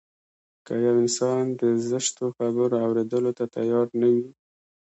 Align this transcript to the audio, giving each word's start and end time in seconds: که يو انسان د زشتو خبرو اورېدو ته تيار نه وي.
که 0.65 0.73
يو 0.83 0.93
انسان 1.03 1.43
د 1.59 1.63
زشتو 1.89 2.25
خبرو 2.37 2.75
اورېدو 2.85 3.19
ته 3.37 3.45
تيار 3.55 3.87
نه 4.01 4.07
وي. 4.13 4.27